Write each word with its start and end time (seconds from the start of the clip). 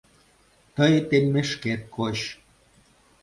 Тый 0.75 0.93
теммешкет 1.09 1.81
коч. 1.95 2.17